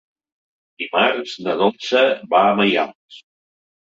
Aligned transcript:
Dimarts 0.83 1.35
na 1.47 1.55
Dolça 1.61 2.03
va 2.33 2.43
a 2.47 2.57
Maials. 2.61 3.21